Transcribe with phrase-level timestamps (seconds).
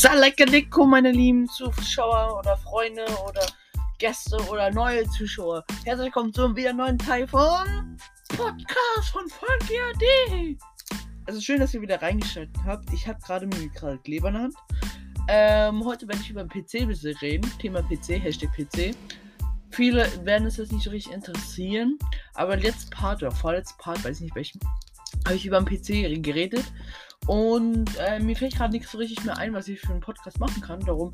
[0.00, 3.44] Salakadeko, meine lieben Zuschauer oder Freunde oder
[3.98, 5.62] Gäste oder neue Zuschauer.
[5.84, 10.56] Herzlich willkommen zum wieder neuen Teil von Podcast von Funky
[11.26, 12.90] Also schön, dass ihr wieder reingeschaltet habt.
[12.94, 14.54] Ich habe gerade mir gerade Kleber in der Hand.
[15.28, 16.88] Ähm, heute werde ich über PC
[17.20, 17.52] reden.
[17.58, 18.96] Thema PC, Hashtag PC.
[19.68, 21.98] Viele werden es jetzt nicht so richtig interessieren.
[22.32, 24.60] Aber letztes Part oder vorletztes Part, weiß ich nicht welchen,
[25.26, 26.64] habe ich über den PC geredet.
[27.30, 30.40] Und äh, mir fällt gerade nichts so richtig mehr ein, was ich für einen Podcast
[30.40, 30.80] machen kann.
[30.80, 31.12] Darum,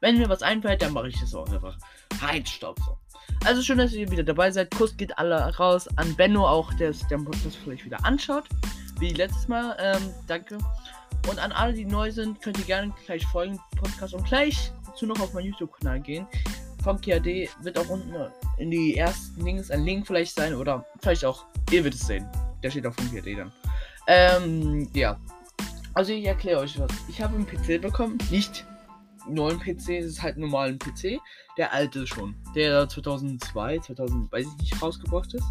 [0.00, 1.76] wenn mir was einfällt, dann mache ich das auch einfach.
[2.20, 2.78] Halt, stopp.
[2.78, 2.96] So.
[3.44, 4.72] Also schön, dass ihr wieder dabei seid.
[4.72, 8.44] Kuss geht alle raus an Benno, auch der den Podcast vielleicht wieder anschaut.
[9.00, 9.76] Wie letztes Mal.
[9.80, 10.58] Ähm, danke.
[11.28, 15.06] Und an alle, die neu sind, könnt ihr gerne gleich folgen Podcast und gleich dazu
[15.06, 16.28] noch auf meinen YouTube-Kanal gehen.
[16.84, 18.14] FunkyAD wird auch unten
[18.58, 22.24] in die ersten Links ein Link vielleicht sein oder vielleicht auch, ihr werdet es sehen.
[22.62, 23.52] Der steht auf FunkyAD dann.
[24.06, 25.18] Ähm, ja.
[25.94, 26.90] Also ich erkläre euch was.
[27.08, 28.64] Ich habe einen PC bekommen, nicht
[29.28, 31.20] neuen PC, es ist halt normalen PC.
[31.56, 35.44] Der alte schon, der 2002, 2000, weiß ich nicht, rausgebracht ist.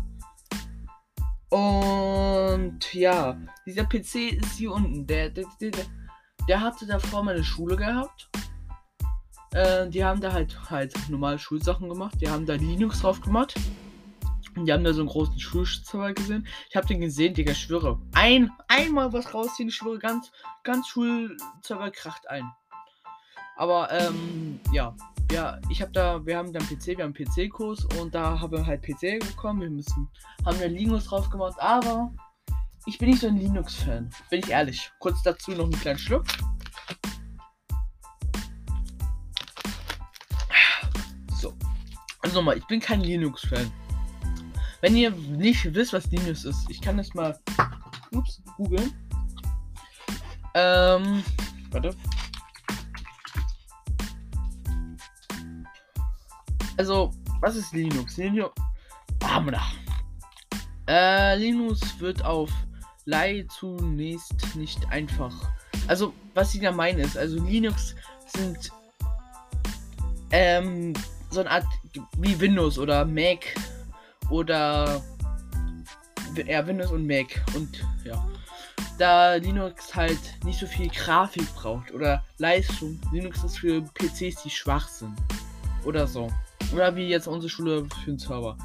[1.49, 5.05] Und ja, dieser PC ist hier unten.
[5.05, 5.71] Der, der, der,
[6.47, 8.29] der hatte davor meine Schule gehabt.
[9.53, 12.15] Äh, die haben da halt halt normal Schulsachen gemacht.
[12.21, 13.55] Die haben da Linux drauf gemacht.
[14.55, 16.47] Die haben da so einen großen Schulzauber gesehen.
[16.69, 17.99] Ich habe den gesehen, Digga, ich schwöre.
[18.13, 20.31] Ein, einmal was rausziehen, ich schwöre, ganz,
[20.63, 22.51] ganz Schulzauber kracht ein.
[23.57, 24.95] Aber, ähm, ja.
[25.31, 28.65] Ja, ich habe da, wir haben dann PC, wir haben PC-Kurs und da haben wir
[28.65, 29.61] halt PC bekommen.
[29.61, 30.09] Wir müssen,
[30.45, 32.11] haben da Linux drauf gemacht, aber
[32.85, 34.09] ich bin nicht so ein Linux-Fan.
[34.29, 34.91] Bin ich ehrlich.
[34.99, 36.25] Kurz dazu noch einen kleinen Schluck.
[41.39, 41.53] So.
[42.21, 43.71] Also nochmal, ich bin kein Linux-Fan.
[44.81, 47.37] Wenn ihr nicht wisst, was Linux ist, ich kann das mal
[48.11, 48.91] ups, googeln.
[50.55, 51.23] Ähm,
[51.69, 51.95] warte.
[56.77, 57.11] Also,
[57.41, 58.17] was ist Linux?
[58.17, 58.53] Linux.
[59.23, 59.43] Ah,
[60.87, 62.49] äh, Linux wird auf
[63.05, 65.33] Lei zunächst nicht einfach.
[65.87, 67.95] Also, was ich da meine ist, also Linux
[68.25, 68.71] sind
[70.31, 70.93] ähm,
[71.29, 71.65] so eine Art
[72.17, 73.45] wie Windows oder Mac
[74.31, 75.01] oder
[76.47, 77.43] ja, Windows und Mac.
[77.55, 78.25] Und ja,
[78.97, 82.99] da Linux halt nicht so viel Grafik braucht oder Leistung.
[83.11, 85.15] Linux ist für PCs, die schwach sind.
[85.85, 86.31] Oder so.
[86.73, 88.57] Oder wie jetzt unsere Schule für den Server.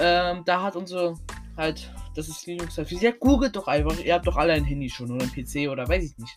[0.00, 1.14] Ähm, da hat unsere
[1.56, 2.98] halt, das ist Linux dafür.
[2.98, 3.98] Ja, googelt doch einfach.
[3.98, 6.36] Ihr habt doch alle ein Handy schon oder ein PC oder weiß ich nicht.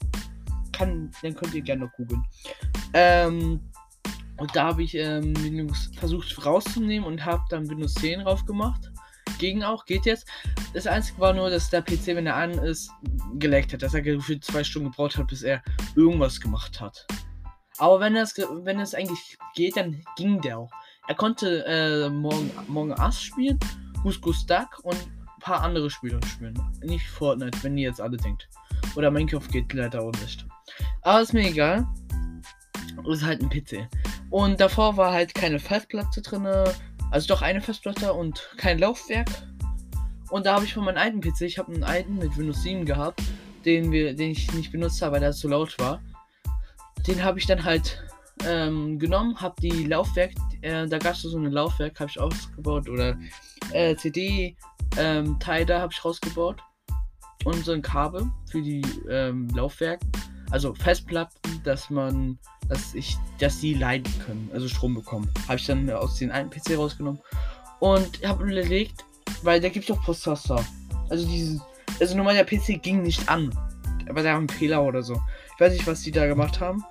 [0.72, 2.24] Kann, dann könnt ihr gerne noch googeln.
[2.94, 3.60] Ähm,
[4.42, 8.92] und da habe ich ähm, Linux versucht rauszunehmen und habe dann Windows 10 drauf gemacht.
[9.38, 10.28] Ging auch, geht jetzt.
[10.74, 12.90] Das Einzige war nur, dass der PC, wenn er an ist,
[13.38, 13.84] geleckt hat.
[13.84, 15.62] Dass er gefühlt zwei Stunden gebraucht hat, bis er
[15.96, 17.06] irgendwas gemacht hat.
[17.78, 20.72] Aber wenn es, wenn eigentlich geht, dann ging der auch.
[21.08, 23.60] Er konnte äh, morgen, morgen Ass spielen,
[24.02, 26.60] Gus Duck und ein paar andere Spiele spielen.
[26.82, 28.50] Nicht Fortnite, wenn ihr jetzt alle denkt.
[28.96, 30.48] Oder Minecraft geht leider auch nicht.
[31.04, 31.88] Aber ist mir egal.
[33.08, 33.88] Es ist halt ein PC.
[34.32, 36.48] Und davor war halt keine Festplatte drin.
[37.12, 39.28] Also doch eine Festplatte und kein Laufwerk.
[40.30, 42.86] Und da habe ich von meinem alten PC, ich habe einen alten mit Windows 7
[42.86, 43.22] gehabt,
[43.66, 46.02] den, wir, den ich nicht benutzt habe, weil der zu laut war.
[47.06, 48.02] Den habe ich dann halt
[48.46, 50.32] ähm, genommen, habe die Laufwerk,
[50.62, 53.18] äh, da gab es so ein Laufwerk, habe ich ausgebaut oder
[53.74, 54.56] äh, CD
[54.98, 56.62] ähm, Teil da habe ich rausgebaut
[57.44, 60.00] und so ein Kabel für die ähm, Laufwerk,
[60.52, 62.40] also Festplatten, dass man
[62.72, 65.30] dass ich, dass die leiden können, also Strom bekommen.
[65.44, 67.20] Habe ich dann aus den einen PC rausgenommen
[67.80, 69.04] und habe überlegt,
[69.44, 70.64] weil da gibt es doch Prozessor.
[71.10, 71.60] Also dieses,
[72.00, 73.54] also normal der PC ging nicht an,
[74.08, 75.22] aber da haben Fehler oder so.
[75.54, 76.82] Ich weiß nicht, was die da gemacht haben.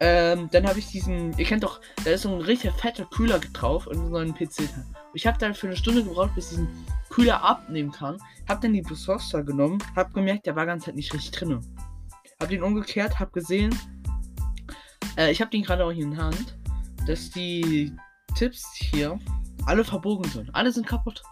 [0.00, 3.38] Ähm, dann habe ich diesen, ihr kennt doch, da ist so ein richtig fetter Kühler
[3.38, 4.68] drauf und so einen PC.
[5.14, 6.68] Ich habe dann für eine Stunde gebraucht, bis ich diesen
[7.08, 8.18] Kühler abnehmen kann.
[8.48, 11.60] Habe dann die Prozessor genommen, habe gemerkt, der war ganz halt nicht richtig drin.
[12.40, 13.72] Habe den umgekehrt, habe gesehen,
[15.18, 16.56] äh, ich habe den gerade auch hier in der Hand,
[17.06, 17.92] dass die
[18.36, 19.18] Tipps hier
[19.66, 20.54] alle verbogen sind.
[20.54, 21.22] Alle sind kaputt.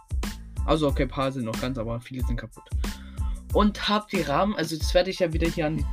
[0.65, 2.65] Also okay, ein paar sind noch ganz, aber viele sind kaputt.
[3.53, 5.85] Und hab die Rahmen, also das werde ich ja wieder hier an,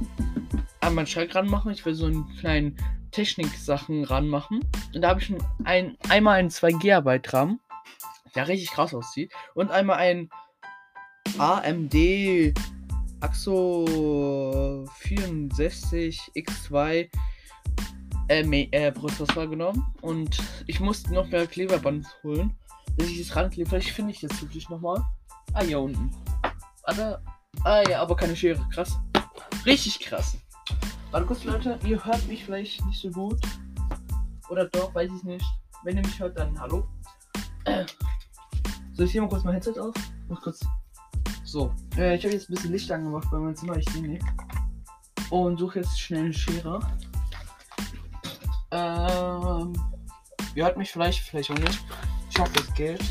[0.81, 1.71] an meinen Schrank ranmachen.
[1.73, 2.77] Ich will so einen kleinen
[3.13, 4.61] Technik-Sachen ranmachen.
[4.93, 5.33] Und da habe ich
[5.63, 7.61] ein, einmal einen 2 GB RAM,
[8.35, 9.33] der richtig krass aussieht.
[9.55, 10.29] Und einmal ein
[11.39, 11.95] AMD
[13.21, 17.09] Axo 64 X2
[18.29, 22.55] äh, äh, Prozessor genommen und ich musste noch mehr Kleberband holen,
[22.97, 23.69] dass ich das ranklebe.
[23.69, 25.03] Vielleicht finde ich das wirklich nochmal.
[25.53, 26.11] Ah, hier unten.
[26.85, 27.21] Warte.
[27.63, 28.67] Ah ja, aber keine Schere.
[28.71, 28.99] Krass.
[29.65, 30.37] Richtig krass.
[31.11, 33.41] Warte kurz, Leute, ihr hört mich vielleicht nicht so gut.
[34.49, 35.45] Oder doch, weiß ich nicht.
[35.85, 36.87] Wenn ihr mich hört, dann hallo.
[38.95, 39.95] So, ich nehme mal kurz mein Headset auf.
[40.29, 40.61] Muss kurz.
[41.45, 44.25] So, äh, ich habe jetzt ein bisschen Licht angemacht bei meinem Zimmer, ich sehe nicht.
[45.31, 46.81] Und suche jetzt schnell eine Schere.
[48.75, 49.73] Ähm.
[50.57, 51.81] Ihr hört mich vielleicht, vielleicht auch nicht.
[52.31, 53.03] Ich hoffe, das Geld.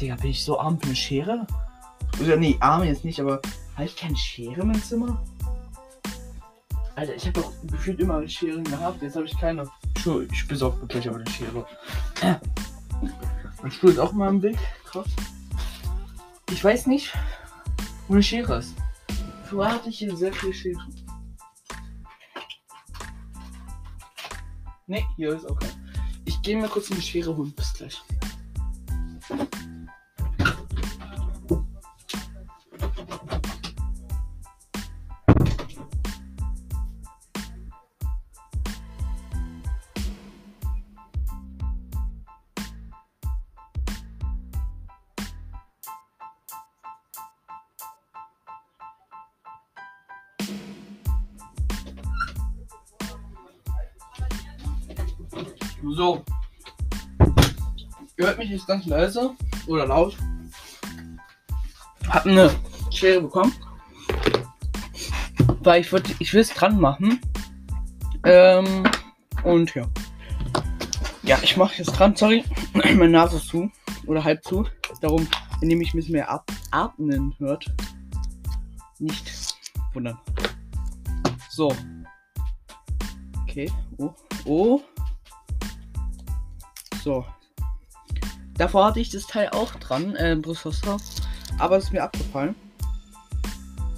[0.00, 1.46] Digga, bin ich so arm für eine Schere?
[2.20, 3.40] Oder nee, arm jetzt nicht, aber
[3.74, 5.22] habe ich keine Schere meinem Zimmer?
[6.94, 9.68] Alter, ich habe doch gefühlt immer Scheren gehabt, jetzt habe ich keine.
[9.98, 11.66] Schuhe, ich besorge mir gleich aber eine Schere.
[13.62, 14.58] Mein Stuhl ist auch mal im Weg.
[14.84, 15.06] Krass.
[16.50, 17.12] Ich weiß nicht,
[18.08, 18.74] wo eine Schere ist.
[19.44, 20.80] Vorher hatte ich hier sehr viel Schere.
[24.88, 25.66] Ne, hier ist okay.
[26.26, 27.52] Ich gehe mir kurz eine Schere holen.
[27.52, 28.00] Bis gleich.
[55.94, 56.24] So.
[58.18, 59.34] Ihr hört mich jetzt ganz leise
[59.66, 60.16] oder laut.
[62.08, 62.50] Hab eine
[62.90, 63.52] Schere bekommen.
[65.60, 67.20] Weil ich würde, ich will es dran machen.
[68.24, 68.84] Ähm,
[69.44, 69.84] und ja.
[71.22, 72.44] Ja, ich mache jetzt dran, sorry.
[72.74, 73.70] Meine Nase ist zu.
[74.06, 74.66] Oder halb zu.
[75.00, 75.26] Darum,
[75.60, 77.66] wenn ihr mich ein bisschen mehr ab atmen hört.
[78.98, 79.54] Nicht
[79.92, 80.18] wundern.
[81.50, 81.74] So.
[83.42, 83.70] Okay.
[83.98, 84.14] Oh.
[84.44, 84.80] Oh.
[87.06, 87.24] So.
[88.58, 90.96] Davor hatte ich das Teil auch dran, äh, Brustwasser.
[91.56, 92.56] Aber es ist mir abgefallen.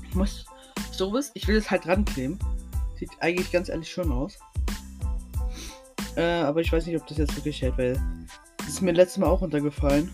[0.07, 0.45] Ich muss.
[0.91, 2.39] So ich will es halt dran kleben.
[2.99, 4.39] Sieht eigentlich ganz ehrlich schön aus.
[6.17, 7.99] Äh, aber ich weiß nicht, ob das jetzt wirklich hält, weil
[8.59, 10.11] das ist mir letztes Mal auch runtergefallen.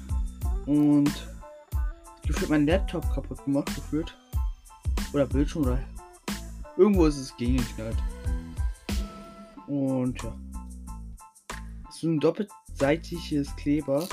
[0.67, 1.12] Und
[2.25, 4.17] gefühlt mein Laptop kaputt gemacht, gefühlt.
[5.12, 5.81] Oder Bildschirm oder.
[6.76, 7.96] Irgendwo ist es gegengeknallt.
[9.67, 10.32] Und ja.
[11.91, 14.09] So ein doppelt seitiges Kleber,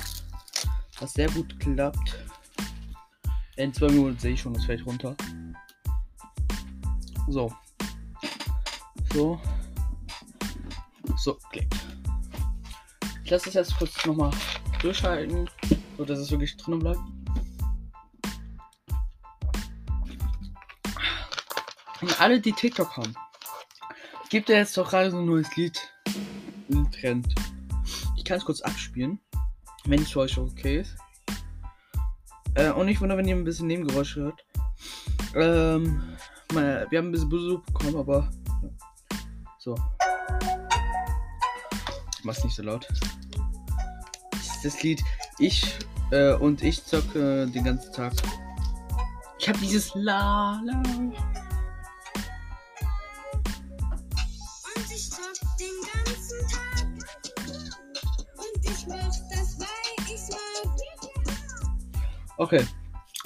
[0.99, 2.25] was sehr gut klappt.
[3.57, 5.15] In zwei Minuten sehe ich schon, das fällt runter.
[7.27, 7.53] So.
[9.13, 9.39] So.
[11.17, 11.75] So, klickt.
[13.23, 14.31] Ich lasse das jetzt kurz nochmal
[14.81, 15.49] durchhalten,
[15.97, 16.99] so dass es wirklich drin bleibt.
[22.01, 23.15] Und alle, die TikTok haben,
[24.29, 25.79] gibt ja jetzt doch gerade so ein neues Lied.
[26.69, 27.35] Ein Trend
[28.31, 29.19] kann es kurz abspielen.
[29.83, 30.95] Wenn es für euch okay ist.
[32.53, 34.45] Äh, und ich wundere, wenn ihr ein bisschen Nebengeräusche hört.
[35.35, 36.01] Ähm,
[36.53, 38.31] meine, wir haben ein bisschen Besuch bekommen, aber.
[39.59, 39.75] So.
[42.17, 42.87] Ich mach's nicht so laut.
[44.63, 45.03] Das Lied.
[45.37, 45.79] Ich
[46.11, 48.13] äh, und ich zocke den ganzen Tag.
[49.39, 50.81] Ich habe dieses La La.
[62.41, 62.65] Okay.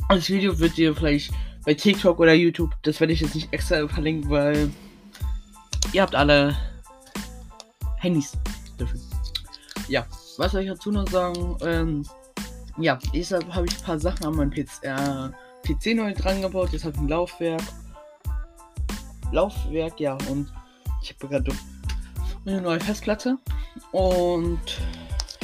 [0.09, 1.31] Das Video wird ihr vielleicht
[1.63, 4.69] bei TikTok oder YouTube, das werde ich jetzt nicht extra verlinken, weil
[5.93, 6.53] ihr habt alle
[7.99, 8.33] Handys
[8.77, 8.99] dafür.
[9.87, 10.05] Ja,
[10.37, 11.57] was soll ich dazu noch sagen?
[11.61, 12.05] Ähm,
[12.77, 15.29] ja, deshalb habe ich ein paar Sachen an meinem PC, äh,
[15.63, 16.73] PC neu dran gebaut.
[16.73, 17.63] Jetzt habe ich ein Laufwerk.
[19.31, 20.51] Laufwerk, ja, und
[21.01, 21.51] ich habe gerade
[22.45, 23.37] eine neue Festplatte
[23.93, 24.59] und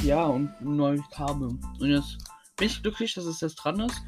[0.04, 1.58] ja, und neue Kabel.
[1.80, 2.18] Und jetzt
[2.62, 4.03] bin ich glücklich, dass es jetzt dran ist.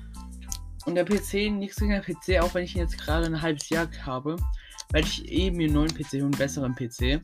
[0.86, 3.67] Und der PC, nichts gegen den PC, auch wenn ich ihn jetzt gerade ein halbes
[3.69, 4.36] Jahr habe,
[4.91, 7.24] werde ich eben mir einen neuen PC und einen besseren PC.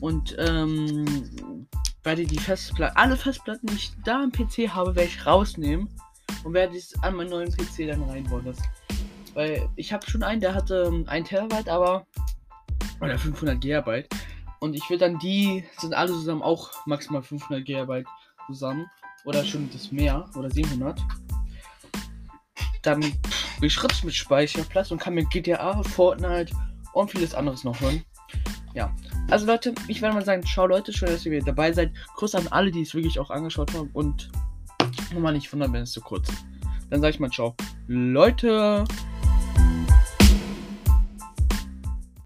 [0.00, 1.68] Und ähm,
[2.02, 5.88] werde die Festplatten, alle Festplatten, die ich da im PC habe, werde ich rausnehmen
[6.42, 8.44] und werde es an meinen neuen PC dann reinbauen.
[8.44, 8.56] Das,
[9.34, 12.08] weil ich habe schon einen, der hatte 1 ähm, Terabyte, aber
[13.00, 14.08] oder 500 Gigabyte.
[14.58, 18.06] Und ich will dann die, sind alle zusammen auch maximal 500 Gigabyte
[18.48, 18.86] zusammen.
[19.26, 20.24] Oder schon das mehr.
[20.36, 20.98] Oder 700.
[22.82, 23.14] Dann bin
[23.60, 23.72] mit
[24.14, 26.54] Speicherplatz und kann mir GTA, Fortnite
[26.92, 28.04] und vieles anderes noch hören.
[28.74, 28.94] Ja.
[29.28, 31.92] Also Leute, ich werde mal sagen, ciao Leute, schön, dass ihr wieder dabei seid.
[32.14, 34.30] Grüße an alle, die es wirklich auch angeschaut haben und
[35.12, 36.44] nochmal nicht wundern, wenn es zu kurz ist.
[36.90, 37.56] Dann sage ich mal ciao.
[37.88, 38.84] Leute.